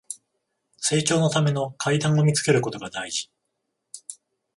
[0.79, 3.29] 成長のための階段を見つけることが大事